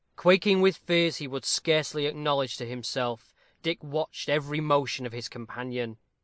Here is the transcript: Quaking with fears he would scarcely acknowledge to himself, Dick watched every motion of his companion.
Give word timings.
Quaking 0.15 0.61
with 0.61 0.77
fears 0.77 1.17
he 1.17 1.27
would 1.27 1.45
scarcely 1.45 2.07
acknowledge 2.07 2.57
to 2.57 2.65
himself, 2.65 3.31
Dick 3.61 3.83
watched 3.83 4.29
every 4.29 4.59
motion 4.59 5.05
of 5.05 5.11
his 5.13 5.29
companion. 5.29 5.97